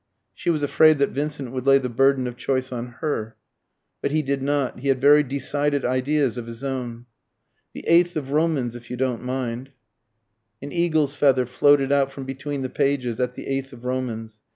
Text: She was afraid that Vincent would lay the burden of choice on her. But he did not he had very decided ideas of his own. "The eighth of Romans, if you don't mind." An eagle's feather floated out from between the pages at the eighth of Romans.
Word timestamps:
She 0.33 0.49
was 0.49 0.63
afraid 0.63 0.97
that 0.97 1.11
Vincent 1.11 1.51
would 1.51 1.67
lay 1.67 1.77
the 1.77 1.87
burden 1.87 2.25
of 2.25 2.35
choice 2.35 2.71
on 2.71 2.87
her. 3.01 3.35
But 4.01 4.09
he 4.09 4.23
did 4.23 4.41
not 4.41 4.79
he 4.79 4.87
had 4.87 4.99
very 4.99 5.21
decided 5.21 5.85
ideas 5.85 6.39
of 6.39 6.47
his 6.47 6.63
own. 6.63 7.05
"The 7.73 7.87
eighth 7.87 8.15
of 8.17 8.31
Romans, 8.31 8.75
if 8.75 8.89
you 8.89 8.97
don't 8.97 9.21
mind." 9.21 9.69
An 10.59 10.71
eagle's 10.71 11.13
feather 11.13 11.45
floated 11.45 11.91
out 11.91 12.11
from 12.11 12.23
between 12.23 12.63
the 12.63 12.69
pages 12.71 13.19
at 13.19 13.35
the 13.35 13.45
eighth 13.45 13.73
of 13.73 13.85
Romans. 13.85 14.39